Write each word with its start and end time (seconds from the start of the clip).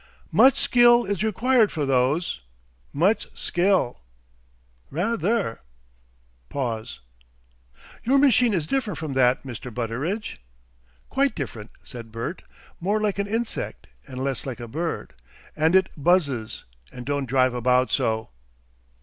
"Much 0.31 0.57
skill 0.57 1.05
is 1.05 1.23
required 1.23 1.71
for 1.71 1.85
those! 1.85 2.41
much 2.91 3.27
skill!" 3.37 4.01
"Rather!" 4.89 5.59
Pause. 6.49 7.01
"Your 8.03 8.17
machine 8.17 8.51
is 8.51 8.65
different 8.65 8.97
from 8.97 9.13
that, 9.13 9.43
Mr. 9.43 9.71
Butteridge?" 9.71 10.39
"Quite 11.11 11.35
different," 11.35 11.69
said 11.83 12.11
Bert. 12.11 12.41
"More 12.79 12.99
like 12.99 13.19
an 13.19 13.27
insect, 13.27 13.85
and 14.07 14.23
less 14.23 14.43
like 14.43 14.59
a 14.59 14.67
bird. 14.67 15.13
And 15.55 15.75
it 15.75 15.87
buzzes, 15.95 16.63
and 16.91 17.05
don't 17.05 17.25
drive 17.29 17.53
about 17.53 17.91
so. 17.91 18.31